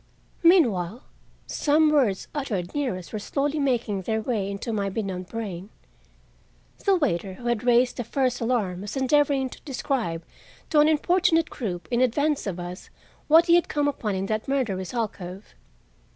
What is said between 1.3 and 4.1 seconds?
some words uttered near us were slowly making